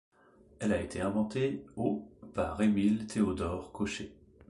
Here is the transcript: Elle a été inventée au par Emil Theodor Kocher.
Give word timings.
Elle 0.57 0.73
a 0.73 0.81
été 0.81 0.99
inventée 0.99 1.63
au 1.75 2.09
par 2.33 2.59
Emil 2.59 3.05
Theodor 3.05 3.71
Kocher. 3.71 4.11